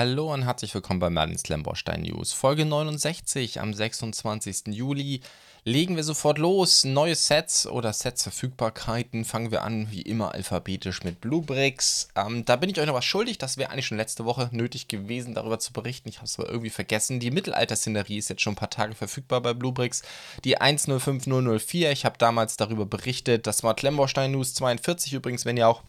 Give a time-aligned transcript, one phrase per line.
[0.00, 2.32] Hallo und herzlich willkommen bei Merlins Lemborstein News.
[2.32, 4.68] Folge 69 am 26.
[4.68, 5.20] Juli.
[5.64, 6.84] Legen wir sofort los.
[6.84, 9.26] Neue Sets oder Sets-Verfügbarkeiten.
[9.26, 12.08] Fangen wir an, wie immer, alphabetisch mit Bluebricks.
[12.16, 13.36] Ähm, da bin ich euch noch was schuldig.
[13.36, 16.08] Das wäre eigentlich schon letzte Woche nötig gewesen, darüber zu berichten.
[16.08, 17.20] Ich habe es aber irgendwie vergessen.
[17.20, 20.00] Die Mittelalter-Szenerie ist jetzt schon ein paar Tage verfügbar bei Bluebricks.
[20.44, 21.92] Die 105004.
[21.92, 23.46] Ich habe damals darüber berichtet.
[23.46, 25.82] Das war Lemborstein News 42 übrigens, wenn ihr auch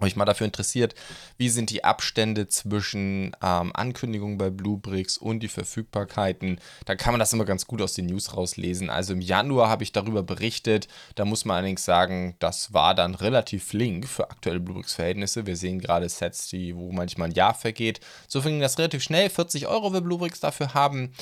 [0.00, 0.94] euch mal dafür interessiert,
[1.36, 7.20] wie sind die Abstände zwischen ähm, Ankündigungen bei Bluebricks und die Verfügbarkeiten, da kann man
[7.20, 8.90] das immer ganz gut aus den News rauslesen.
[8.90, 13.14] Also im Januar habe ich darüber berichtet, da muss man allerdings sagen, das war dann
[13.14, 15.46] relativ flink für aktuelle Bluebricks-Verhältnisse.
[15.46, 18.00] Wir sehen gerade Sets, die, wo manchmal ein Jahr vergeht.
[18.26, 21.12] So ging das relativ schnell, 40 Euro will Bluebricks dafür haben.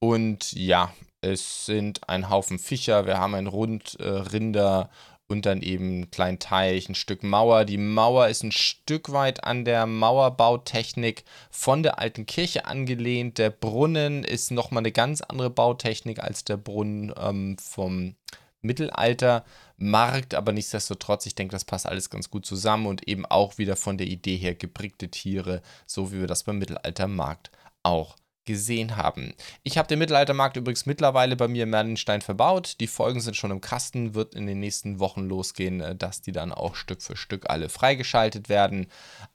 [0.00, 6.00] Und ja, es sind ein Haufen Fischer, wir haben ein Rundrinder äh, und dann eben
[6.00, 7.64] ein kleinen Teich, ein Stück Mauer.
[7.64, 13.38] Die Mauer ist ein Stück weit an der Mauerbautechnik von der alten Kirche angelehnt.
[13.38, 18.16] Der Brunnen ist nochmal eine ganz andere Bautechnik als der Brunnen ähm, vom
[18.62, 19.44] Mittelalter.
[19.80, 23.76] Markt, aber nichtsdestotrotz, ich denke, das passt alles ganz gut zusammen und eben auch wieder
[23.76, 27.52] von der Idee her geprickte Tiere, so wie wir das beim Mittelaltermarkt
[27.84, 28.16] auch
[28.48, 29.34] gesehen haben.
[29.62, 32.76] Ich habe den Mittelaltermarkt übrigens mittlerweile bei mir in Merlenstein verbaut.
[32.80, 36.32] Die Folgen sind schon im Kasten, wird in den nächsten Wochen losgehen, äh, dass die
[36.32, 38.86] dann auch Stück für Stück alle freigeschaltet werden.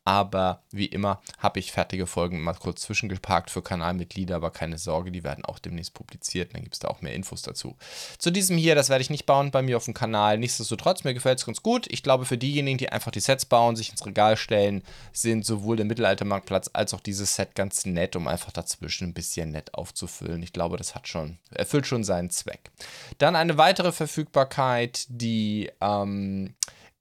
[0.04, 5.12] Aber wie immer habe ich fertige Folgen mal kurz zwischengeparkt für Kanalmitglieder, aber keine Sorge,
[5.12, 6.56] die werden auch demnächst publiziert.
[6.56, 7.78] Dann gibt es da auch mehr Infos dazu.
[8.18, 10.40] Zu diesem hier, das werde ich nicht bauen bei mir auf dem Kanal.
[10.40, 11.86] Nichtsdestotrotz, mir gefällt es ganz gut.
[11.92, 15.78] Ich glaube, für diejenigen, die einfach die Sets bauen, sich ins Regal stellen, sind sowohl
[15.78, 20.44] der Mittelaltermarktplatz als auch dieses Set ganz nett, um einfach dazwischen ein bisschen nett aufzufüllen.
[20.44, 22.72] Ich glaube, das hat schon, erfüllt schon seinen Zweck.
[23.18, 26.54] Dann eine weitere Verfügbarkeit, die ähm,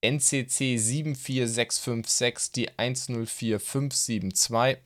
[0.03, 4.79] NCC 74656, die 104572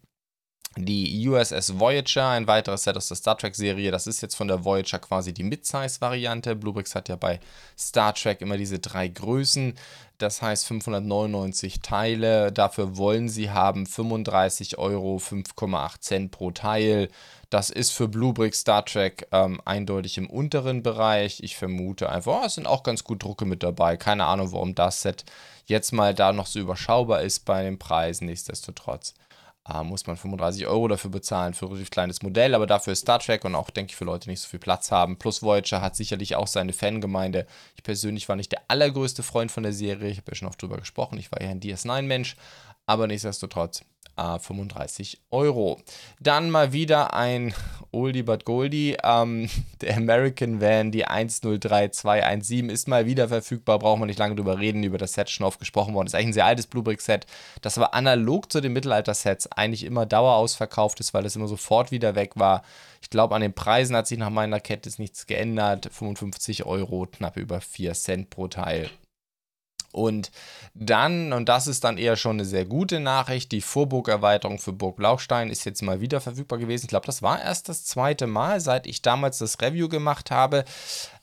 [0.77, 3.91] die USS Voyager, ein weiteres Set aus der Star Trek-Serie.
[3.91, 6.55] Das ist jetzt von der Voyager quasi die Mid-Size-Variante.
[6.55, 7.41] Bluebricks hat ja bei
[7.79, 9.75] Star Trek immer diese drei Größen.
[10.19, 12.53] Das heißt 599 Teile.
[12.53, 17.09] Dafür wollen sie haben 35 Euro, 5,8 Cent pro Teil.
[17.49, 21.43] Das ist für Bluebricks Star Trek ähm, eindeutig im unteren Bereich.
[21.43, 23.97] Ich vermute einfach, oh, es sind auch ganz gut Drucke mit dabei.
[23.97, 25.25] Keine Ahnung, warum das Set
[25.65, 28.27] jetzt mal da noch so überschaubar ist bei den Preisen.
[28.27, 29.15] Nichtsdestotrotz
[29.69, 33.01] äh, muss man 35 Euro dafür bezahlen für ein relativ kleines Modell, aber dafür ist
[33.01, 35.19] Star Trek und auch, denke ich, für Leute nicht so viel Platz haben.
[35.19, 37.47] Plus Voyager hat sicherlich auch seine Fangemeinde.
[37.77, 40.61] Ich persönlich war nicht der allergrößte Freund von der Serie, ich habe ja schon oft
[40.61, 42.37] drüber gesprochen, ich war ja ein DS9-Mensch,
[42.87, 43.83] aber nichtsdestotrotz
[44.17, 45.79] 35 Euro.
[46.21, 47.55] Dann mal wieder ein
[47.93, 48.97] Oldie but Goldie.
[49.03, 49.49] Ähm,
[49.81, 53.79] der American Van, die 103217, ist mal wieder verfügbar.
[53.79, 54.83] Brauchen wir nicht lange drüber reden.
[54.83, 56.07] Über das Set schon oft gesprochen worden.
[56.07, 57.27] Ist eigentlich ein sehr altes Bluebrick-Set,
[57.63, 62.15] das aber analog zu den Mittelalter-Sets eigentlich immer dauerausverkauft ist, weil es immer sofort wieder
[62.15, 62.63] weg war.
[63.03, 65.89] Ich glaube, an den Preisen hat sich nach meiner Kenntnis nichts geändert.
[65.93, 68.91] 55 Euro, knapp über 4 Cent pro Teil.
[69.97, 70.31] Und
[70.75, 74.97] dann, und das ist dann eher schon eine sehr gute Nachricht, die Vorburgerweiterung für Burg
[74.97, 76.85] Blaustein ist jetzt mal wieder verfügbar gewesen.
[76.85, 80.65] Ich glaube, das war erst das zweite Mal, seit ich damals das Review gemacht habe.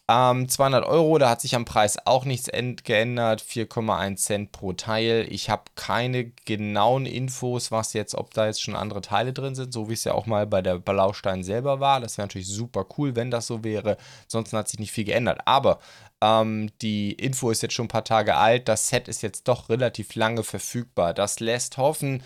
[0.10, 2.50] Ähm, 200 Euro, da hat sich am Preis auch nichts
[2.84, 5.26] geändert, 4,1 Cent pro Teil.
[5.30, 9.72] Ich habe keine genauen Infos, was jetzt, ob da jetzt schon andere Teile drin sind,
[9.72, 12.02] so wie es ja auch mal bei der Blaustein selber war.
[12.02, 13.96] Das wäre natürlich super cool, wenn das so wäre.
[14.24, 15.40] Ansonsten hat sich nicht viel geändert.
[15.46, 15.80] Aber
[16.22, 18.68] ähm, die Info ist jetzt schon ein paar Tage alt.
[18.68, 21.14] Das Set ist jetzt doch relativ lange verfügbar.
[21.14, 22.24] Das lässt hoffen,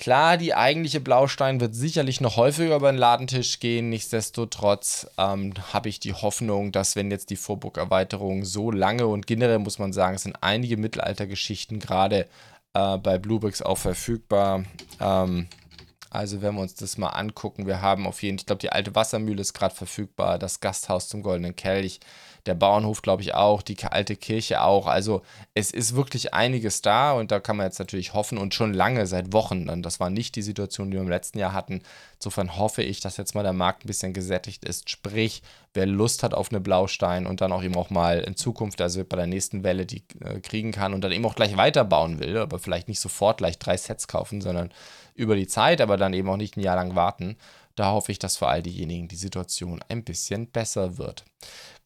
[0.00, 3.90] Klar, die eigentliche Blaustein wird sicherlich noch häufiger über den Ladentisch gehen.
[3.90, 9.58] Nichtsdestotrotz ähm, habe ich die Hoffnung, dass wenn jetzt die Vorburg-Erweiterung so lange und generell
[9.58, 12.26] muss man sagen, es sind einige Mittelaltergeschichten gerade
[12.72, 14.64] äh, bei Bluebricks auch verfügbar.
[15.00, 15.48] Ähm,
[16.08, 18.72] also wenn wir uns das mal angucken, wir haben auf jeden Fall, ich glaube, die
[18.72, 22.00] alte Wassermühle ist gerade verfügbar, das Gasthaus zum Goldenen Kelch
[22.46, 24.86] der Bauernhof, glaube ich, auch, die alte Kirche auch.
[24.86, 25.22] Also
[25.54, 29.06] es ist wirklich einiges da und da kann man jetzt natürlich hoffen und schon lange,
[29.06, 29.68] seit Wochen.
[29.68, 31.82] Und das war nicht die Situation, die wir im letzten Jahr hatten.
[32.14, 34.90] Insofern hoffe ich, dass jetzt mal der Markt ein bisschen gesättigt ist.
[34.90, 35.42] Sprich,
[35.74, 39.04] wer Lust hat auf eine Blaustein und dann auch eben auch mal in Zukunft, also
[39.04, 42.36] bei der nächsten Welle, die äh, kriegen kann und dann eben auch gleich weiterbauen will,
[42.38, 44.70] aber vielleicht nicht sofort gleich drei Sets kaufen, sondern
[45.14, 47.36] über die Zeit, aber dann eben auch nicht ein Jahr lang warten.
[47.80, 51.24] Da hoffe ich, dass für all diejenigen die Situation ein bisschen besser wird.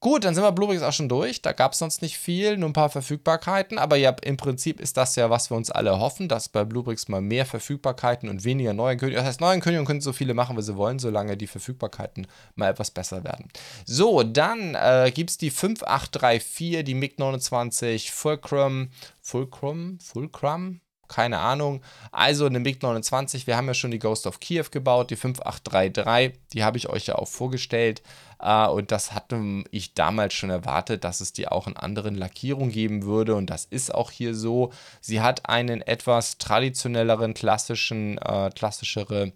[0.00, 1.40] Gut, dann sind wir Bluebricks auch schon durch.
[1.40, 3.78] Da gab es sonst nicht viel, nur ein paar Verfügbarkeiten.
[3.78, 7.06] Aber ja, im Prinzip ist das ja, was wir uns alle hoffen, dass bei Bluebricks
[7.06, 9.24] mal mehr Verfügbarkeiten und weniger Neuankündigungen.
[9.24, 12.26] Das heißt, Neuankündigungen können so viele machen, wie sie wollen, solange die Verfügbarkeiten
[12.56, 13.48] mal etwas besser werden.
[13.86, 18.88] So, dann äh, gibt es die 5834, die MiG-29 Fulcrum.
[19.22, 20.00] Fulcrum?
[20.00, 20.80] Fulcrum?
[21.08, 21.82] Keine Ahnung.
[22.12, 26.64] Also eine MiG-29, wir haben ja schon die Ghost of Kiev gebaut, die 5833, die
[26.64, 28.02] habe ich euch ja auch vorgestellt.
[28.40, 32.70] Äh, und das hatte ich damals schon erwartet, dass es die auch in anderen Lackierungen
[32.70, 33.34] geben würde.
[33.34, 34.72] Und das ist auch hier so.
[35.00, 39.32] Sie hat einen etwas traditionelleren, klassischen, äh, klassischere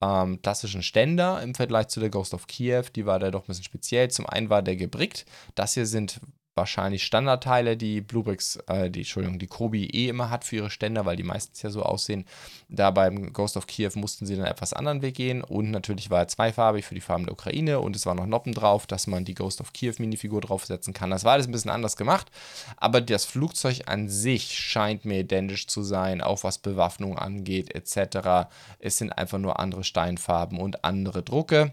[0.00, 2.90] ähm, klassischen Ständer im Vergleich zu der Ghost of Kiev.
[2.90, 4.10] Die war da doch ein bisschen speziell.
[4.10, 5.24] Zum einen war der gebrickt.
[5.54, 6.20] Das hier sind
[6.54, 11.04] wahrscheinlich Standardteile, die Bluebricks, äh, die, Entschuldigung, die Kobi eh immer hat für ihre Ständer,
[11.04, 12.24] weil die meistens ja so aussehen.
[12.68, 16.20] Da beim Ghost of Kiev mussten sie dann etwas anderen Weg gehen und natürlich war
[16.20, 19.24] er zweifarbig für die Farben der Ukraine und es war noch Noppen drauf, dass man
[19.24, 21.10] die Ghost of Kiev Minifigur draufsetzen kann.
[21.10, 22.30] Das war alles ein bisschen anders gemacht,
[22.76, 28.48] aber das Flugzeug an sich scheint mir identisch zu sein, auch was Bewaffnung angeht etc.
[28.78, 31.72] Es sind einfach nur andere Steinfarben und andere Drucke.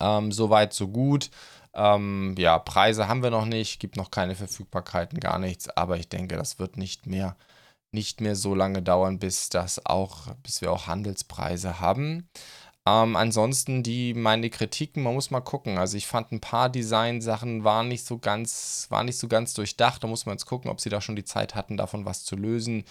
[0.00, 1.30] Ähm, Soweit, so gut.
[1.76, 6.08] Ähm, ja, Preise haben wir noch nicht, gibt noch keine Verfügbarkeiten, gar nichts, aber ich
[6.08, 7.36] denke, das wird nicht mehr,
[7.92, 12.28] nicht mehr so lange dauern, bis das auch, bis wir auch Handelspreise haben.
[12.86, 15.76] Ähm, ansonsten die meine Kritiken, man muss mal gucken.
[15.76, 20.04] Also ich fand ein paar Design-Sachen waren nicht so ganz, waren nicht so ganz durchdacht.
[20.04, 22.36] Da muss man jetzt gucken, ob sie da schon die Zeit hatten, davon was zu
[22.36, 22.84] lösen.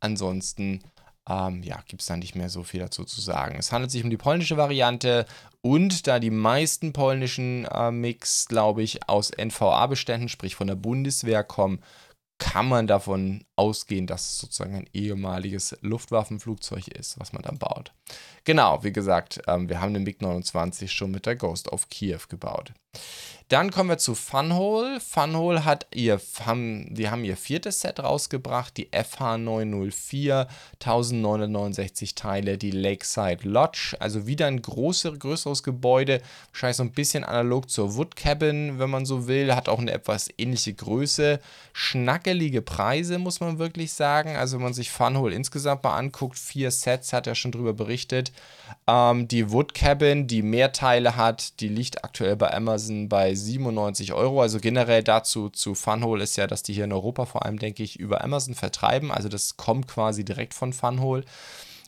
[0.00, 0.82] Ansonsten
[1.28, 3.56] ähm, ja, gibt es da nicht mehr so viel dazu zu sagen.
[3.58, 5.26] Es handelt sich um die polnische Variante
[5.60, 11.44] und da die meisten polnischen äh, Mix, glaube ich, aus NVA-Beständen, sprich von der Bundeswehr
[11.44, 11.80] kommen,
[12.38, 17.92] kann man davon ausgehen, dass es sozusagen ein ehemaliges Luftwaffenflugzeug ist, was man dann baut.
[18.42, 22.72] Genau, wie gesagt, ähm, wir haben den MiG-29 schon mit der Ghost of Kiev gebaut.
[23.52, 24.98] Dann kommen wir zu Funhole.
[24.98, 30.46] Funhole hat ihr, haben, die haben ihr viertes Set rausgebracht, die FH904,
[30.80, 37.24] 1969 Teile, die Lakeside Lodge, also wieder ein größer, größeres Gebäude, wahrscheinlich so ein bisschen
[37.24, 41.38] analog zur Wood Cabin, wenn man so will, hat auch eine etwas ähnliche Größe,
[41.74, 46.70] schnackelige Preise, muss man wirklich sagen, also wenn man sich Funhole insgesamt mal anguckt, vier
[46.70, 48.32] Sets, hat er schon drüber berichtet,
[48.86, 54.12] ähm, die Wood Cabin, die mehr Teile hat, die liegt aktuell bei Amazon bei 97
[54.12, 54.40] Euro.
[54.42, 57.82] Also generell dazu zu Funhole ist ja, dass die hier in Europa vor allem, denke
[57.82, 59.10] ich, über Amazon vertreiben.
[59.10, 61.24] Also das kommt quasi direkt von Funhole.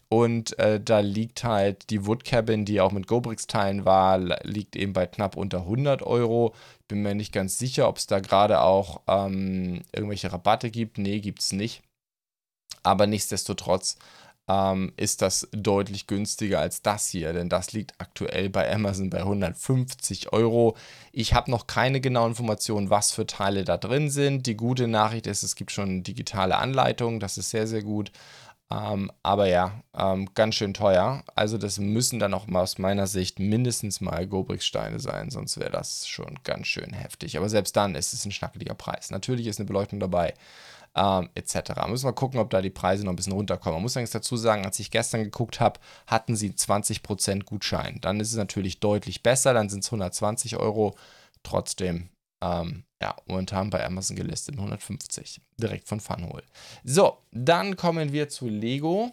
[0.09, 4.93] Und äh, da liegt halt die Wood Cabin, die auch mit Gobrix-Teilen war, liegt eben
[4.93, 6.55] bei knapp unter 100 Euro.
[6.89, 10.99] Bin mir nicht ganz sicher, ob es da gerade auch ähm, irgendwelche Rabatte gibt.
[10.99, 11.83] Nee, gibt es nicht.
[12.83, 13.97] Aber nichtsdestotrotz
[14.49, 19.19] ähm, ist das deutlich günstiger als das hier, denn das liegt aktuell bei Amazon bei
[19.19, 20.77] 150 Euro.
[21.13, 24.47] Ich habe noch keine genauen Informationen, was für Teile da drin sind.
[24.47, 28.13] Die gute Nachricht ist, es gibt schon digitale Anleitungen, das ist sehr, sehr gut.
[28.71, 31.23] Ähm, aber ja, ähm, ganz schön teuer.
[31.35, 35.71] Also das müssen dann auch mal aus meiner Sicht mindestens mal Gobrix-Steine sein, sonst wäre
[35.71, 37.37] das schon ganz schön heftig.
[37.37, 39.11] Aber selbst dann ist es ein schnackeliger Preis.
[39.11, 40.35] Natürlich ist eine Beleuchtung dabei
[40.97, 41.73] ähm, etc.
[41.89, 43.77] Müssen wir gucken, ob da die Preise noch ein bisschen runterkommen.
[43.77, 47.99] Man muss allerdings dazu sagen, als ich gestern geguckt habe, hatten sie 20% Gutschein.
[48.01, 50.95] Dann ist es natürlich deutlich besser, dann sind es 120 Euro.
[51.43, 52.09] Trotzdem,
[52.41, 55.41] ähm, ja, momentan bei Amazon gelistet 150.
[55.59, 56.45] Direkt von Funhole.
[56.85, 59.13] So, dann kommen wir zu Lego.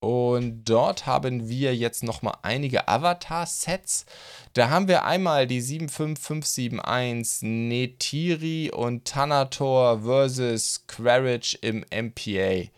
[0.00, 4.06] Und dort haben wir jetzt nochmal einige Avatar-Sets.
[4.52, 12.68] Da haben wir einmal die 75571 Netiri und Thanator versus Quaritch im MPA.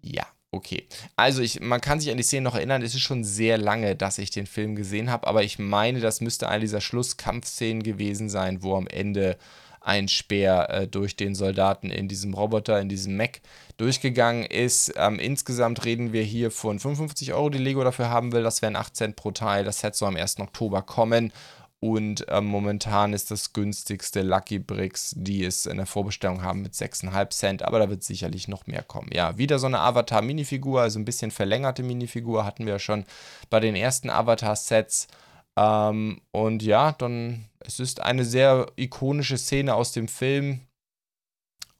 [0.00, 0.86] Ja, okay.
[1.14, 3.94] Also ich, man kann sich an die Szene noch erinnern, es ist schon sehr lange,
[3.94, 8.30] dass ich den Film gesehen habe, aber ich meine, das müsste eine dieser Schlusskampfszenen gewesen
[8.30, 9.36] sein, wo am Ende
[9.84, 13.40] ein Speer äh, durch den Soldaten in diesem Roboter, in diesem Mech
[13.76, 14.92] durchgegangen ist.
[14.96, 18.42] Ähm, insgesamt reden wir hier von 55 Euro, die Lego dafür haben will.
[18.42, 19.64] Das wären 8 Cent pro Teil.
[19.64, 20.40] Das Set soll am 1.
[20.40, 21.32] Oktober kommen.
[21.80, 26.74] Und ähm, momentan ist das günstigste Lucky Bricks, die es in der Vorbestellung haben, mit
[26.74, 27.62] 6,5 Cent.
[27.64, 29.10] Aber da wird sicherlich noch mehr kommen.
[29.12, 33.04] Ja, wieder so eine Avatar-Minifigur, also ein bisschen verlängerte Minifigur hatten wir schon
[33.50, 35.08] bei den ersten Avatar-Sets.
[35.56, 40.60] Ähm, und ja, dann, es ist eine sehr ikonische Szene aus dem Film.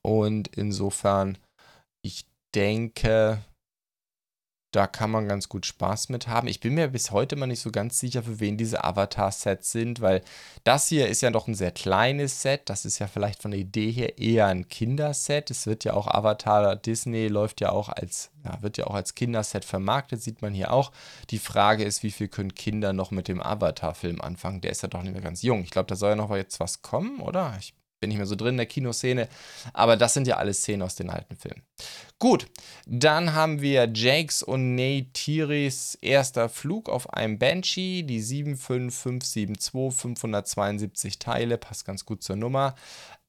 [0.05, 1.39] Und insofern,
[2.05, 3.39] ich denke,
[4.73, 6.49] da kann man ganz gut Spaß mit haben.
[6.49, 10.01] Ich bin mir bis heute mal nicht so ganz sicher, für wen diese Avatar-Sets sind,
[10.01, 10.23] weil
[10.65, 12.63] das hier ist ja doch ein sehr kleines Set.
[12.65, 15.51] Das ist ja vielleicht von der Idee her eher ein Kinderset.
[15.51, 19.15] Es wird ja auch Avatar Disney läuft ja auch als, ja, wird ja auch als
[19.15, 20.91] Kinderset vermarktet, sieht man hier auch.
[21.31, 24.63] Die Frage ist, wie viel können Kinder noch mit dem Avatar-Film anfangen?
[24.63, 25.63] Der ist ja doch nicht mehr ganz jung.
[25.63, 27.55] Ich glaube, da soll ja noch jetzt was kommen, oder?
[27.61, 29.29] Ich bin nicht mehr so drin in der Kinoszene.
[29.73, 31.63] Aber das sind ja alle Szenen aus den alten Filmen.
[32.19, 32.47] Gut,
[32.87, 41.59] dann haben wir Jakes und Neytiris erster Flug auf einem Banshee, die 75572, 572 Teile,
[41.59, 42.75] passt ganz gut zur Nummer.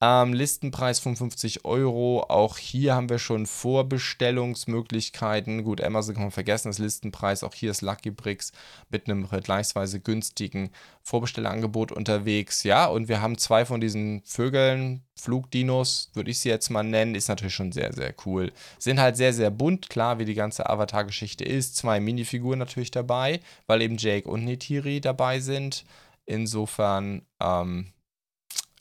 [0.04, 2.26] Ähm, Listenpreis 55 Euro.
[2.28, 5.64] Auch hier haben wir schon Vorbestellungsmöglichkeiten.
[5.64, 7.42] Gut, Amazon kann man vergessen, das Listenpreis.
[7.42, 8.52] Auch hier ist Lucky Bricks
[8.90, 10.72] mit einem vergleichsweise günstigen
[11.04, 12.64] Vorbestellerangebot unterwegs.
[12.64, 14.26] Ja, und wir haben zwei von diesen
[14.64, 17.16] Vögeln, Flugdinos, würde ich sie jetzt mal nennen.
[17.16, 18.52] Ist natürlich schon sehr, sehr cool.
[18.80, 21.76] Sind halt sehr, sehr bunt, klar, wie die ganze Avatar-Geschichte ist.
[21.76, 25.86] Zwei Minifiguren natürlich dabei, weil eben Jake und Nitiri dabei sind.
[26.26, 27.92] Insofern, ähm,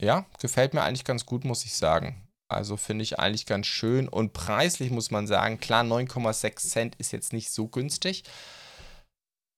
[0.01, 2.17] ja, gefällt mir eigentlich ganz gut, muss ich sagen.
[2.49, 4.09] Also finde ich eigentlich ganz schön.
[4.09, 8.25] Und preislich muss man sagen, klar, 9,6 Cent ist jetzt nicht so günstig.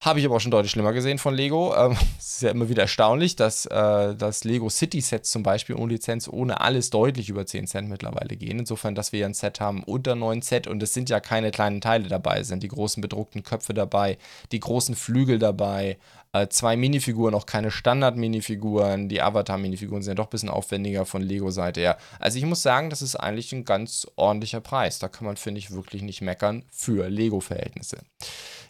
[0.04, 1.74] Habe ich aber auch schon deutlich schlimmer gesehen von Lego.
[1.74, 5.76] Ähm, es ist ja immer wieder erstaunlich, dass äh, das Lego City Sets zum Beispiel
[5.76, 8.58] ohne Lizenz, ohne alles deutlich über 10 Cent mittlerweile gehen.
[8.58, 11.50] Insofern, dass wir ja ein Set haben unter 9 Cent und es sind ja keine
[11.52, 14.18] kleinen Teile dabei, es sind die großen bedruckten Köpfe dabei,
[14.52, 15.96] die großen Flügel dabei,
[16.34, 19.08] äh, zwei Minifiguren, auch keine Standard-Minifiguren.
[19.08, 21.96] Die Avatar-Minifiguren sind ja doch ein bisschen aufwendiger von Lego-Seite her.
[22.18, 24.98] Also ich muss sagen, das ist eigentlich ein ganz ordentlicher Preis.
[24.98, 27.98] Da kann man, finde ich, wirklich nicht meckern für Lego-Verhältnisse.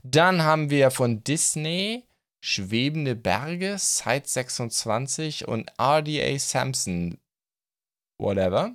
[0.06, 2.04] Dann haben wir von Disney
[2.40, 7.16] Schwebende Berge, Site 26 und RDA Samson
[8.18, 8.72] whatever.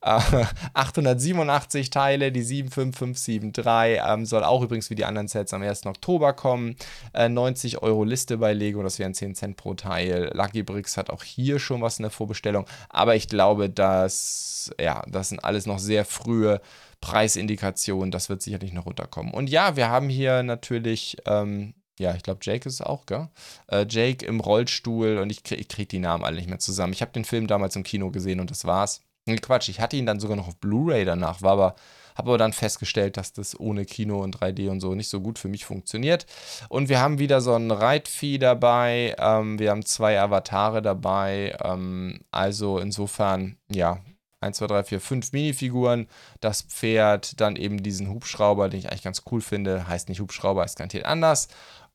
[0.00, 0.20] Äh,
[0.74, 5.86] 887 Teile, die 75573, ähm, soll auch übrigens wie die anderen Sets am 1.
[5.86, 6.76] Oktober kommen.
[7.12, 10.30] Äh, 90 Euro Liste bei Lego, das wären 10 Cent pro Teil.
[10.34, 15.02] Lucky Bricks hat auch hier schon was in der Vorbestellung, aber ich glaube, dass, ja,
[15.08, 16.60] das sind alles noch sehr frühe
[17.00, 19.32] Preisindikationen, das wird sicherlich noch runterkommen.
[19.32, 23.28] Und ja, wir haben hier natürlich ähm, ja, ich glaube, Jake ist es auch, gell?
[23.68, 26.92] Äh, Jake im Rollstuhl und ich, krieg, ich kriege die Namen alle nicht mehr zusammen.
[26.92, 29.02] Ich habe den Film damals im Kino gesehen und das war's.
[29.42, 31.74] Quatsch, ich hatte ihn dann sogar noch auf Blu-ray danach, war aber
[32.18, 35.38] habe aber dann festgestellt, dass das ohne Kino und 3D und so nicht so gut
[35.38, 36.26] für mich funktioniert.
[36.68, 39.14] Und wir haben wieder so ein Reitvieh dabei.
[39.18, 41.56] Ähm, wir haben zwei Avatare dabei.
[41.62, 44.00] Ähm, also insofern, ja,
[44.40, 46.08] 1, 2, 3, 4, 5 Minifiguren.
[46.40, 49.86] Das Pferd, dann eben diesen Hubschrauber, den ich eigentlich ganz cool finde.
[49.86, 51.48] Heißt nicht Hubschrauber, ist garantiert anders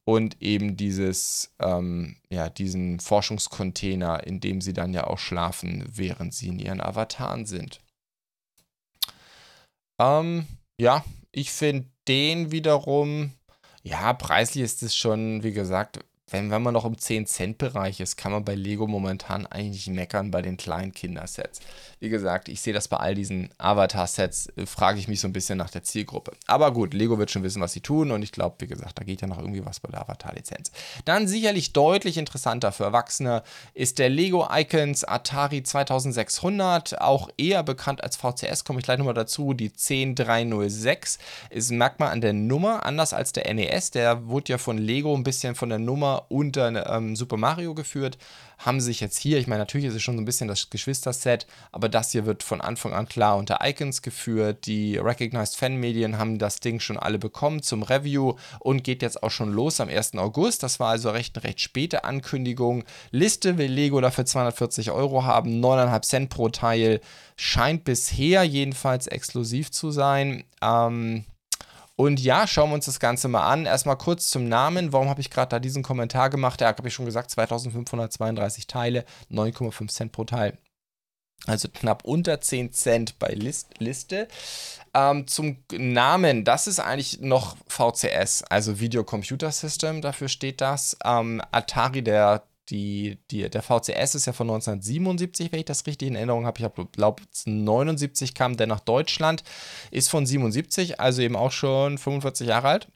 [0.05, 6.33] und eben dieses, ähm, ja, diesen Forschungscontainer, in dem sie dann ja auch schlafen, während
[6.33, 7.81] sie in ihren Avataren sind.
[9.99, 10.47] Ähm,
[10.79, 13.33] ja, ich finde den wiederum,
[13.83, 15.99] ja, preislich ist es schon, wie gesagt,
[16.33, 20.41] wenn, wenn man noch im 10-Cent-Bereich ist, kann man bei Lego momentan eigentlich meckern bei
[20.41, 21.59] den kleinen Kindersets.
[21.99, 25.33] Wie gesagt, ich sehe das bei all diesen Avatar-Sets, äh, frage ich mich so ein
[25.33, 26.31] bisschen nach der Zielgruppe.
[26.47, 29.03] Aber gut, Lego wird schon wissen, was sie tun und ich glaube, wie gesagt, da
[29.03, 30.71] geht ja noch irgendwie was bei der Avatar-Lizenz.
[31.05, 33.43] Dann sicherlich deutlich interessanter für Erwachsene
[33.75, 39.13] ist der Lego Icons Atari 2600, auch eher bekannt als VCS, komme ich gleich nochmal
[39.13, 39.53] dazu.
[39.53, 41.19] Die 10306
[41.51, 45.13] ist, merkt man an der Nummer, anders als der NES, der wurde ja von Lego
[45.13, 48.17] ein bisschen von der Nummer unter ähm, Super Mario geführt,
[48.57, 51.47] haben sich jetzt hier, ich meine, natürlich ist es schon so ein bisschen das Geschwister-Set,
[51.71, 54.65] aber das hier wird von Anfang an klar unter Icons geführt.
[54.65, 59.31] Die Recognized Fan-Medien haben das Ding schon alle bekommen zum Review und geht jetzt auch
[59.31, 60.15] schon los am 1.
[60.15, 60.63] August.
[60.63, 62.83] Das war also recht recht späte Ankündigung.
[63.11, 67.01] Liste will Lego dafür 240 Euro haben, 9,5 Cent pro Teil.
[67.35, 70.43] Scheint bisher jedenfalls exklusiv zu sein.
[70.61, 71.25] Ähm,
[71.95, 73.65] und ja, schauen wir uns das Ganze mal an.
[73.65, 74.93] Erstmal kurz zum Namen.
[74.93, 76.61] Warum habe ich gerade da diesen Kommentar gemacht?
[76.61, 80.57] Ja, habe ich schon gesagt, 2532 Teile, 9,5 Cent pro Teil.
[81.45, 84.27] Also knapp unter 10 Cent bei List Liste.
[84.93, 90.97] Ähm, zum Namen, das ist eigentlich noch VCS, also Video Computer System, dafür steht das.
[91.03, 96.07] Ähm, Atari, der die, die, der VCS ist ja von 1977, wenn ich das richtig
[96.07, 96.61] in Erinnerung habe.
[96.61, 99.43] Ich glaube, 79 kam der nach Deutschland,
[99.91, 102.87] ist von 77, also eben auch schon 45 Jahre alt.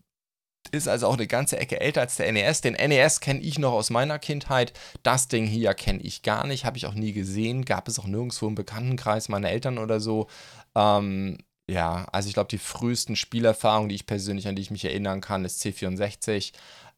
[0.71, 2.61] Ist also auch eine ganze Ecke älter als der NES.
[2.61, 4.73] Den NES kenne ich noch aus meiner Kindheit.
[5.01, 7.63] Das Ding hier kenne ich gar nicht, habe ich auch nie gesehen.
[7.63, 10.27] Gab es auch nirgendwo im Bekanntenkreis meiner Eltern oder so.
[10.75, 11.37] Ähm,
[11.69, 15.21] ja, also ich glaube, die frühesten Spielerfahrungen, die ich persönlich, an die ich mich erinnern
[15.21, 16.53] kann, ist C64.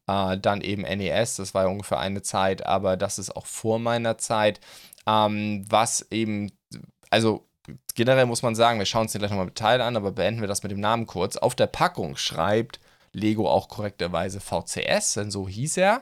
[0.09, 3.77] Äh, dann eben NES, das war ja ungefähr eine Zeit, aber das ist auch vor
[3.77, 4.59] meiner Zeit.
[5.05, 6.51] Ähm, was eben,
[7.11, 7.45] also
[7.93, 10.41] generell muss man sagen, wir schauen uns den gleich nochmal mit Teil an, aber beenden
[10.41, 11.37] wir das mit dem Namen kurz.
[11.37, 12.79] Auf der Packung schreibt
[13.13, 16.01] Lego auch korrekterweise VCS, denn so hieß er.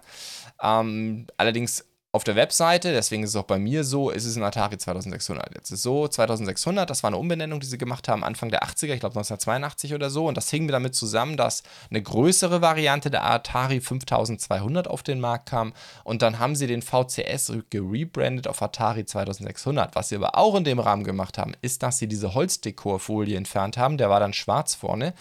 [0.61, 1.86] Ähm, allerdings
[2.17, 5.53] auf der Webseite, deswegen ist es auch bei mir so, ist es ein Atari 2600.
[5.53, 8.63] Jetzt ist es so, 2600, das war eine Umbenennung, die sie gemacht haben, Anfang der
[8.63, 10.25] 80er, ich glaube 1982 oder so.
[10.25, 15.49] Und das hing damit zusammen, dass eine größere Variante der Atari 5200 auf den Markt
[15.49, 15.73] kam.
[16.03, 19.95] Und dann haben sie den VCS gerebrandet auf Atari 2600.
[19.95, 23.77] Was sie aber auch in dem Rahmen gemacht haben, ist, dass sie diese Holzdekorfolie entfernt
[23.77, 23.99] haben.
[23.99, 25.13] Der war dann schwarz vorne.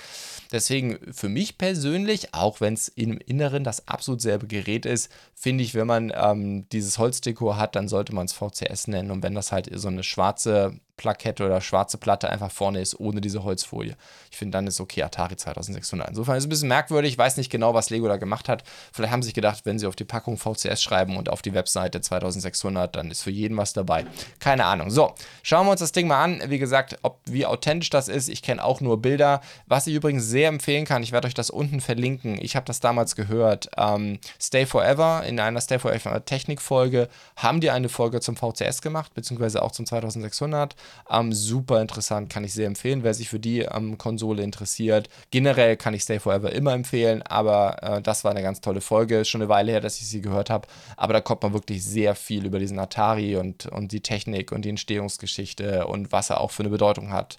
[0.51, 5.63] Deswegen für mich persönlich, auch wenn es im Inneren das absolut selbe Gerät ist, finde
[5.63, 9.11] ich, wenn man ähm, diese dieses Holzdekor hat, dann sollte man es VCS nennen.
[9.11, 13.21] Und wenn das halt so eine schwarze Plakette oder schwarze Platte einfach vorne ist, ohne
[13.21, 13.97] diese Holzfolie.
[14.31, 16.09] Ich finde, dann ist okay Atari 2600.
[16.09, 17.13] Insofern ist es ein bisschen merkwürdig.
[17.13, 18.65] Ich weiß nicht genau, was Lego da gemacht hat.
[18.93, 21.53] Vielleicht haben sie sich gedacht, wenn sie auf die Packung VCS schreiben und auf die
[21.53, 24.07] Webseite 2600, dann ist für jeden was dabei.
[24.39, 24.91] Keine Ahnung.
[24.91, 26.43] So, schauen wir uns das Ding mal an.
[26.47, 28.29] Wie gesagt, ob wie authentisch das ist.
[28.29, 29.43] Ich kenne auch nur Bilder.
[29.67, 32.39] Was ich übrigens sehr empfehlen kann, ich werde euch das unten verlinken.
[32.41, 33.69] Ich habe das damals gehört.
[33.77, 39.13] Ähm, Stay Forever, in einer Stay Forever Technik-Folge, haben die eine Folge zum VCS gemacht,
[39.15, 40.75] beziehungsweise auch zum 2600.
[41.11, 45.09] Ähm, super interessant, kann ich sehr empfehlen, wer sich für die ähm, Konsole interessiert.
[45.31, 49.21] Generell kann ich Stay Forever immer empfehlen, aber äh, das war eine ganz tolle Folge.
[49.21, 50.67] Ist schon eine Weile her, dass ich sie gehört habe,
[50.97, 54.65] aber da kommt man wirklich sehr viel über diesen Atari und, und die Technik und
[54.65, 57.39] die Entstehungsgeschichte und was er auch für eine Bedeutung hat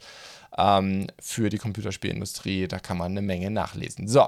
[0.57, 2.67] ähm, für die Computerspielindustrie.
[2.67, 4.07] Da kann man eine Menge nachlesen.
[4.07, 4.27] So,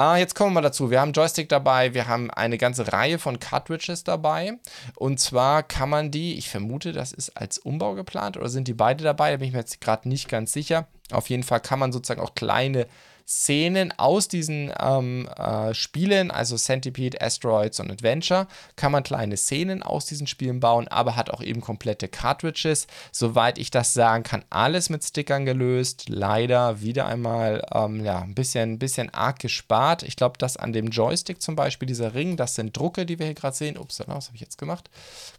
[0.00, 0.90] äh, jetzt kommen wir mal dazu.
[0.90, 4.58] Wir haben Joystick dabei, wir haben eine ganze Reihe von Cartridges dabei.
[4.96, 8.74] Und zwar kann man die, ich vermute, das ist als Umbau geplant oder sind die
[8.74, 9.30] beide dabei?
[9.30, 10.86] Da bin ich mir jetzt gerade nicht ganz sicher.
[11.10, 12.86] Auf jeden Fall kann man sozusagen auch kleine
[13.26, 19.82] Szenen aus diesen ähm, äh, Spielen, also Centipede, Asteroids und Adventure, kann man kleine Szenen
[19.82, 22.86] aus diesen Spielen bauen, aber hat auch eben komplette Cartridges.
[23.12, 26.08] Soweit ich das sagen kann, alles mit Stickern gelöst.
[26.08, 30.02] Leider wieder einmal ähm, ja, ein bisschen, bisschen arg gespart.
[30.02, 33.26] Ich glaube, dass an dem Joystick zum Beispiel, dieser Ring, das sind Drucke, die wir
[33.26, 33.78] hier gerade sehen.
[33.78, 34.90] Ups, was habe ich jetzt gemacht?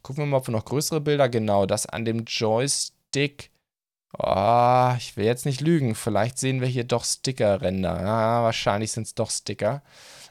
[0.01, 1.29] Gucken wir mal, ob wir noch größere Bilder.
[1.29, 3.51] Genau, das an dem Joystick
[4.17, 5.95] Oh, ich will jetzt nicht lügen.
[5.95, 8.01] Vielleicht sehen wir hier doch Sticker-Ränder.
[8.01, 9.81] Ja, wahrscheinlich sind es doch Sticker.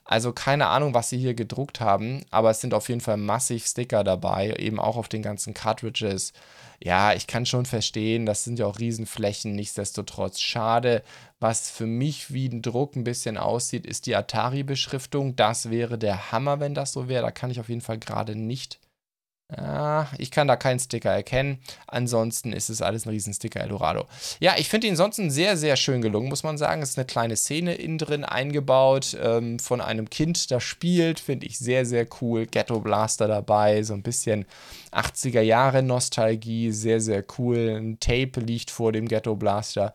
[0.05, 3.65] Also keine Ahnung, was sie hier gedruckt haben, aber es sind auf jeden Fall massig
[3.65, 6.35] Sticker dabei, eben auch auf den ganzen Cartridges.
[6.83, 11.03] Ja, ich kann schon verstehen, das sind ja auch Riesenflächen, nichtsdestotrotz schade.
[11.41, 15.37] Was für mich wie ein Druck ein bisschen aussieht, ist die Atari-Beschriftung.
[15.37, 17.23] Das wäre der Hammer, wenn das so wäre.
[17.23, 18.79] Da kann ich auf jeden Fall gerade nicht
[19.57, 21.59] ja, ich kann da keinen Sticker erkennen.
[21.87, 24.07] Ansonsten ist es alles ein Riesensticker Eldorado.
[24.41, 26.83] Ja, ich finde ihn ansonsten sehr, sehr schön gelungen, muss man sagen.
[26.83, 31.21] Es ist eine kleine Szene innen drin eingebaut ähm, von einem Kind, das spielt.
[31.21, 32.47] Finde ich sehr, sehr cool.
[32.47, 34.47] Ghetto Blaster dabei, so ein bisschen
[34.93, 36.73] 80er Jahre Nostalgie.
[36.73, 37.77] Sehr, sehr cool.
[37.77, 39.95] Ein Tape liegt vor dem Ghetto Blaster.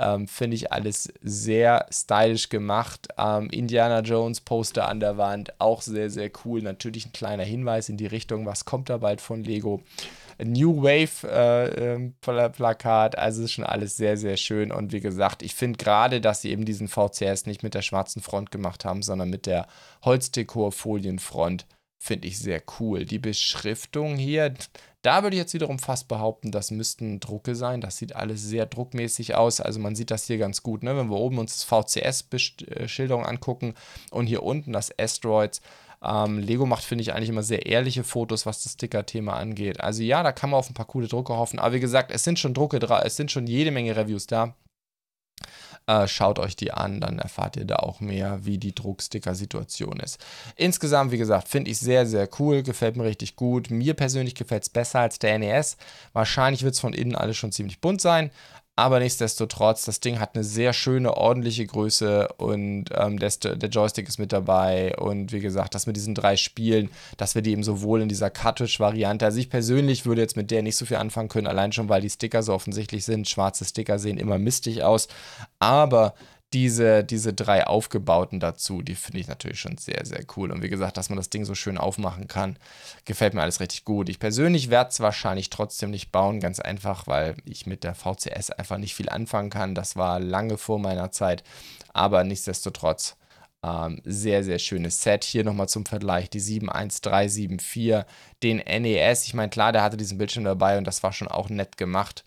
[0.00, 3.08] Ähm, Finde ich alles sehr stylisch gemacht.
[3.18, 6.62] Ähm, Indiana Jones Poster an der Wand, auch sehr, sehr cool.
[6.62, 9.82] Natürlich ein kleiner Hinweis in die Richtung, was kommt da bald von Lego.
[10.42, 14.72] New Wave äh, ähm, Plakat, also ist schon alles sehr, sehr schön.
[14.72, 18.22] Und wie gesagt, ich finde gerade, dass sie eben diesen VCS nicht mit der schwarzen
[18.22, 19.66] Front gemacht haben, sondern mit der
[20.02, 21.66] Holzdekor-Folienfront
[22.02, 23.04] finde ich sehr cool.
[23.04, 24.54] Die Beschriftung hier,
[25.02, 27.82] da würde ich jetzt wiederum fast behaupten, das müssten Drucke sein.
[27.82, 29.60] Das sieht alles sehr druckmäßig aus.
[29.60, 30.96] Also man sieht das hier ganz gut, ne?
[30.96, 33.74] wenn wir oben uns das VCS-Schilderung angucken
[34.10, 35.60] und hier unten das Asteroids.
[36.02, 39.80] Ähm, Lego macht, finde ich, eigentlich immer sehr ehrliche Fotos, was das Sticker-Thema angeht.
[39.80, 41.58] Also ja, da kann man auf ein paar coole Drucke hoffen.
[41.58, 44.54] Aber wie gesagt, es sind schon Drucke da, es sind schon jede Menge Reviews da.
[45.86, 50.24] Äh, schaut euch die an, dann erfahrt ihr da auch mehr, wie die Drucksticker-Situation ist.
[50.54, 53.70] Insgesamt, wie gesagt, finde ich sehr, sehr cool, gefällt mir richtig gut.
[53.70, 55.76] Mir persönlich gefällt es besser als der NES.
[56.12, 58.30] Wahrscheinlich wird es von innen alles schon ziemlich bunt sein,
[58.80, 64.08] aber nichtsdestotrotz, das Ding hat eine sehr schöne, ordentliche Größe und ähm, der, der, Joystick
[64.08, 64.96] ist mit dabei.
[64.96, 66.88] Und wie gesagt, das mit diesen drei Spielen,
[67.18, 70.62] dass wir die eben sowohl in dieser Cartridge-Variante, also ich persönlich würde jetzt mit der
[70.62, 73.28] nicht so viel anfangen können, allein schon, weil die Sticker so offensichtlich sind.
[73.28, 75.08] Schwarze Sticker sehen immer mistig aus.
[75.58, 76.14] Aber
[76.52, 80.50] diese, diese drei aufgebauten dazu, die finde ich natürlich schon sehr, sehr cool.
[80.50, 82.56] Und wie gesagt, dass man das Ding so schön aufmachen kann,
[83.04, 84.08] gefällt mir alles richtig gut.
[84.08, 88.50] Ich persönlich werde es wahrscheinlich trotzdem nicht bauen, ganz einfach, weil ich mit der VCS
[88.50, 89.76] einfach nicht viel anfangen kann.
[89.76, 91.44] Das war lange vor meiner Zeit,
[91.92, 93.16] aber nichtsdestotrotz.
[93.62, 95.22] Ähm, sehr, sehr schönes Set.
[95.22, 98.06] Hier nochmal zum Vergleich die 71374,
[98.42, 99.26] den NES.
[99.26, 102.24] Ich meine, klar, der hatte diesen Bildschirm dabei und das war schon auch nett gemacht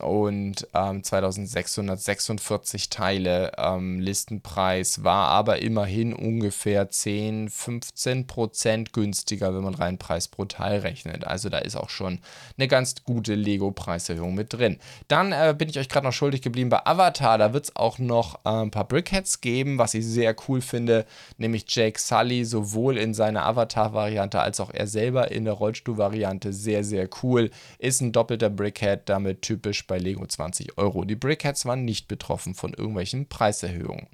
[0.00, 3.52] und ähm, 2646 Teile.
[3.58, 10.46] Ähm, Listenpreis war aber immerhin ungefähr 10, 15 Prozent günstiger, wenn man rein Preis pro
[10.46, 11.26] Teil rechnet.
[11.26, 12.20] Also da ist auch schon
[12.56, 14.78] eine ganz gute Lego-Preiserhöhung mit drin.
[15.08, 17.36] Dann äh, bin ich euch gerade noch schuldig geblieben bei Avatar.
[17.36, 21.04] Da wird es auch noch äh, ein paar Brickheads geben, was ich sehr cool finde,
[21.36, 26.82] nämlich Jake Sully sowohl in seiner Avatar-Variante als auch er selber in der Rollstuhl-Variante sehr,
[26.82, 27.50] sehr cool.
[27.78, 31.04] Ist ein doppelter Brickhead, damit typisch bei Lego 20 Euro.
[31.04, 34.06] Die Brickheads waren nicht betroffen von irgendwelchen Preiserhöhungen.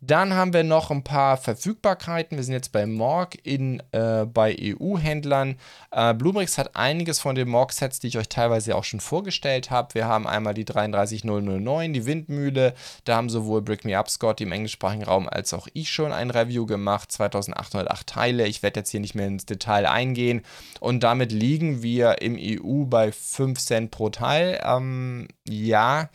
[0.00, 2.36] Dann haben wir noch ein paar Verfügbarkeiten.
[2.36, 5.56] Wir sind jetzt bei Morg in, äh, bei EU-Händlern.
[5.90, 9.94] Äh, Bluebricks hat einiges von den Morg-Sets, die ich euch teilweise auch schon vorgestellt habe.
[9.94, 12.74] Wir haben einmal die 33009, die Windmühle.
[13.04, 16.30] Da haben sowohl Brick Me Up Scott im englischsprachigen Raum als auch ich schon ein
[16.30, 17.10] Review gemacht.
[17.10, 18.46] 2808 Teile.
[18.46, 20.42] Ich werde jetzt hier nicht mehr ins Detail eingehen.
[20.78, 24.60] Und damit liegen wir im EU bei 5 Cent pro Teil.
[24.64, 26.08] Ähm, ja.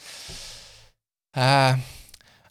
[1.35, 1.73] Äh,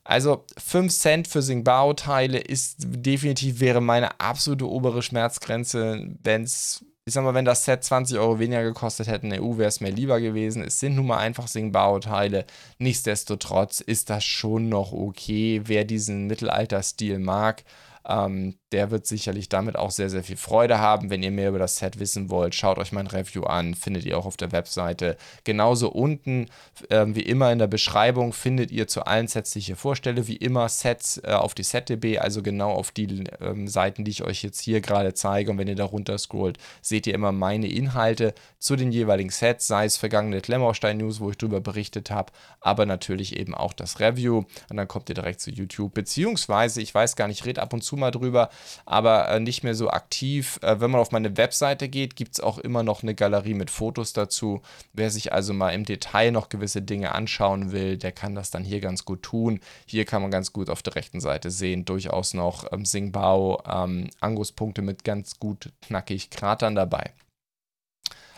[0.04, 6.08] also 5 Cent für Singbao-Teile ist definitiv wäre meine absolute obere Schmerzgrenze.
[6.22, 9.42] Wenn es, ich sag mal, wenn das Set 20 Euro weniger gekostet hätte in der
[9.42, 10.64] EU, wäre es mir lieber gewesen.
[10.64, 12.46] Es sind nun mal einfach Singbao-Teile.
[12.78, 17.64] Nichtsdestotrotz ist das schon noch okay, wer diesen Mittelalter-Stil mag.
[18.06, 21.10] Ähm, der wird sicherlich damit auch sehr, sehr viel Freude haben.
[21.10, 24.18] Wenn ihr mehr über das Set wissen wollt, schaut euch mein Review an, findet ihr
[24.18, 25.16] auch auf der Webseite.
[25.44, 26.46] Genauso unten,
[26.88, 30.26] äh, wie immer in der Beschreibung, findet ihr zu allen Sets, die ich hier vorstelle,
[30.26, 34.22] wie immer Sets äh, auf die SetDB, also genau auf die ähm, Seiten, die ich
[34.22, 35.50] euch jetzt hier gerade zeige.
[35.50, 39.66] Und wenn ihr da runter scrollt, seht ihr immer meine Inhalte zu den jeweiligen Sets,
[39.66, 44.00] sei es vergangene Klemmerstein News, wo ich darüber berichtet habe, aber natürlich eben auch das
[44.00, 44.44] Review.
[44.70, 47.72] Und dann kommt ihr direkt zu YouTube, beziehungsweise, ich weiß gar nicht, ich rede ab
[47.72, 48.50] und zu mal drüber,
[48.86, 50.58] aber äh, nicht mehr so aktiv.
[50.62, 53.70] Äh, wenn man auf meine Webseite geht, gibt es auch immer noch eine Galerie mit
[53.70, 54.62] Fotos dazu.
[54.92, 58.64] Wer sich also mal im Detail noch gewisse Dinge anschauen will, der kann das dann
[58.64, 59.60] hier ganz gut tun.
[59.86, 64.10] Hier kann man ganz gut auf der rechten Seite sehen, durchaus noch ähm, Singbao, ähm,
[64.20, 67.12] Anguspunkte mit ganz gut knackig Kratern dabei.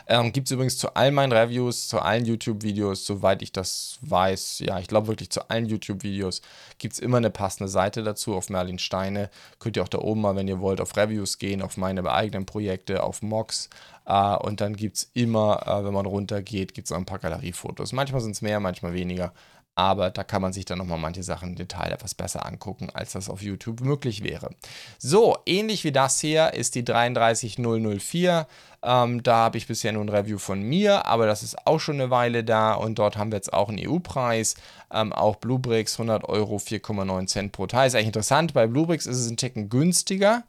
[0.07, 4.59] Ähm, Gibt es übrigens zu all meinen Reviews, zu allen YouTube-Videos, soweit ich das weiß,
[4.61, 6.43] ja, ich glaube wirklich zu allen YouTube-Videos
[6.79, 9.31] gibt es immer eine passende Seite dazu auf Merlin Steine.
[9.59, 12.45] Könnt ihr auch da oben mal, wenn ihr wollt, auf Reviews gehen, auf meine eigenen
[12.45, 13.71] Projekte, auf Mox.
[14.05, 17.93] Äh, und dann gibt es immer, äh, wenn man runtergeht, gibt es ein paar Galeriefotos.
[17.93, 19.33] Manchmal sind es mehr, manchmal weniger
[19.75, 23.13] aber da kann man sich dann nochmal manche Sachen im Detail etwas besser angucken, als
[23.13, 24.51] das auf YouTube möglich wäre.
[24.99, 28.47] So, ähnlich wie das hier ist die 33004.
[28.85, 32.01] Ähm, da habe ich bisher nur ein Review von mir, aber das ist auch schon
[32.01, 34.55] eine Weile da und dort haben wir jetzt auch einen EU-Preis.
[34.93, 37.89] Ähm, auch Bluebricks 100 Euro, 4,9 Cent pro Teil.
[37.89, 40.45] Ist eigentlich interessant, bei Bluebricks ist es ein Ticken günstiger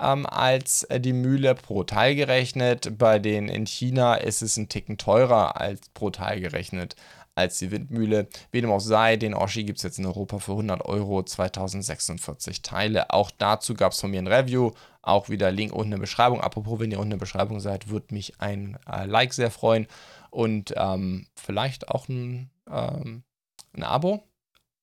[0.00, 2.98] ähm, als äh, die Mühle pro Teil gerechnet.
[2.98, 6.96] Bei den in China ist es ein Ticken teurer als pro Teil gerechnet
[7.36, 8.26] als die Windmühle.
[8.50, 12.62] Wie dem auch sei, den Oschi gibt es jetzt in Europa für 100 Euro, 2046
[12.62, 13.10] Teile.
[13.10, 14.72] Auch dazu gab es von mir ein Review.
[15.02, 16.40] Auch wieder Link unten in der Beschreibung.
[16.40, 19.86] Apropos, wenn ihr unten in der Beschreibung seid, würde mich ein äh, Like sehr freuen.
[20.30, 23.22] Und ähm, vielleicht auch ein, ähm,
[23.74, 24.25] ein Abo.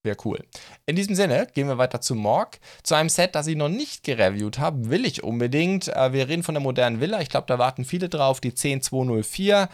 [0.04, 0.44] Wäre cool.
[0.86, 2.60] In diesem Sinne gehen wir weiter zu Morg.
[2.84, 5.88] Zu einem Set, das ich noch nicht gereviewt habe, will ich unbedingt.
[5.88, 7.22] Äh, wir reden von der modernen Villa.
[7.22, 8.42] Ich glaube, da warten viele drauf.
[8.42, 9.70] Die 10204.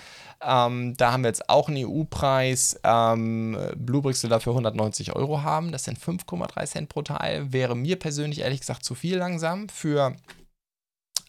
[0.46, 2.80] Ähm, da haben wir jetzt auch einen EU-Preis.
[2.84, 5.72] Ähm, Bluebricks will dafür 190 Euro haben.
[5.72, 7.52] Das sind 5,3 Cent pro Teil.
[7.52, 10.16] Wäre mir persönlich ehrlich gesagt zu viel langsam für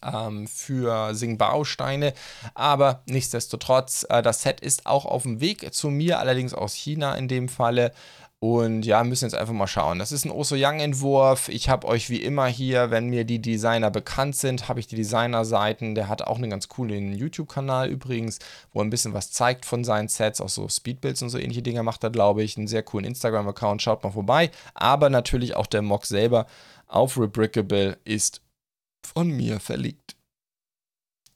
[0.03, 2.13] ähm, für Singbao-Steine.
[2.53, 7.15] Aber nichtsdestotrotz, äh, das Set ist auch auf dem Weg zu mir, allerdings aus China
[7.15, 7.91] in dem Falle.
[8.43, 9.99] Und ja, müssen jetzt einfach mal schauen.
[9.99, 11.47] Das ist ein Oso Young-Entwurf.
[11.47, 14.95] Ich habe euch wie immer hier, wenn mir die Designer bekannt sind, habe ich die
[14.95, 15.93] Designer-Seiten.
[15.93, 18.39] Der hat auch einen ganz coolen YouTube-Kanal übrigens,
[18.73, 20.41] wo er ein bisschen was zeigt von seinen Sets.
[20.41, 22.57] Auch so Speedbuilds und so ähnliche Dinge macht er, glaube ich.
[22.57, 23.83] Einen sehr coolen Instagram-Account.
[23.83, 24.49] Schaut mal vorbei.
[24.73, 26.47] Aber natürlich auch der Mock selber
[26.87, 28.41] auf Rebrickable ist
[29.03, 30.15] von mir verlegt.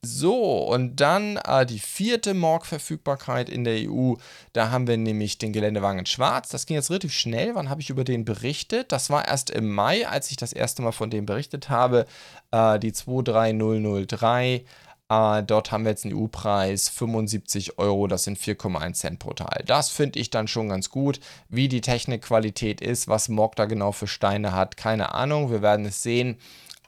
[0.05, 4.13] So, und dann äh, die vierte Morg-Verfügbarkeit in der EU.
[4.53, 6.49] Da haben wir nämlich den Geländewagen in Schwarz.
[6.49, 7.55] Das ging jetzt relativ schnell.
[7.55, 8.91] Wann habe ich über den berichtet?
[8.91, 12.05] Das war erst im Mai, als ich das erste Mal von dem berichtet habe.
[12.51, 14.63] Äh, die 23003.
[15.09, 19.63] Äh, dort haben wir jetzt einen EU-Preis 75 Euro, das sind 4,1 Cent pro Teil.
[19.65, 21.19] Das finde ich dann schon ganz gut.
[21.49, 25.49] Wie die Technikqualität ist, was Morg da genau für Steine hat, keine Ahnung.
[25.49, 26.37] Wir werden es sehen.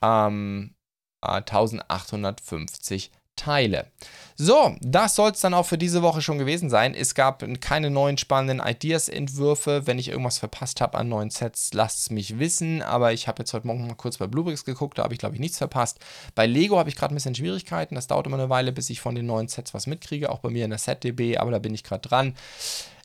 [0.04, 0.76] Ähm,
[1.22, 3.88] 1850 Teile.
[4.36, 6.94] So, das soll es dann auch für diese Woche schon gewesen sein.
[6.94, 9.88] Es gab keine neuen spannenden Ideas-Entwürfe.
[9.88, 12.82] Wenn ich irgendwas verpasst habe an neuen Sets, lasst es mich wissen.
[12.82, 15.36] Aber ich habe jetzt heute Morgen mal kurz bei Bluebricks geguckt, da habe ich glaube
[15.36, 16.00] ich nichts verpasst.
[16.36, 17.96] Bei Lego habe ich gerade ein bisschen Schwierigkeiten.
[17.96, 20.30] Das dauert immer eine Weile, bis ich von den neuen Sets was mitkriege.
[20.30, 22.36] Auch bei mir in der SetDB, aber da bin ich gerade dran.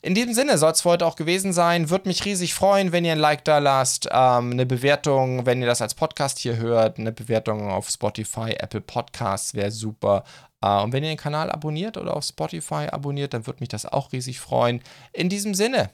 [0.05, 1.89] In diesem Sinne soll es für heute auch gewesen sein.
[1.89, 5.65] Würde mich riesig freuen, wenn ihr ein Like da lasst, ähm, eine Bewertung, wenn ihr
[5.65, 10.25] das als Podcast hier hört, eine Bewertung auf Spotify, Apple Podcasts wäre super.
[10.61, 13.85] Äh, und wenn ihr den Kanal abonniert oder auf Spotify abonniert, dann würde mich das
[13.85, 14.81] auch riesig freuen.
[15.13, 15.89] In diesem Sinne,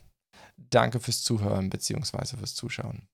[0.58, 2.36] danke fürs Zuhören bzw.
[2.36, 3.08] fürs Zuschauen.